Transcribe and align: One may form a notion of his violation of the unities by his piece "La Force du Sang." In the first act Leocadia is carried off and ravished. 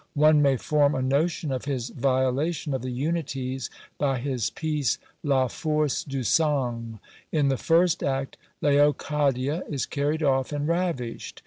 One 0.15 0.41
may 0.41 0.57
form 0.57 0.95
a 0.95 1.01
notion 1.03 1.51
of 1.51 1.65
his 1.65 1.89
violation 1.89 2.73
of 2.73 2.81
the 2.81 2.89
unities 2.89 3.69
by 3.99 4.17
his 4.17 4.49
piece 4.49 4.97
"La 5.21 5.47
Force 5.47 6.03
du 6.03 6.23
Sang." 6.23 6.99
In 7.31 7.49
the 7.49 7.55
first 7.57 8.01
act 8.01 8.35
Leocadia 8.63 9.61
is 9.69 9.85
carried 9.85 10.23
off 10.23 10.51
and 10.51 10.67
ravished. 10.67 11.39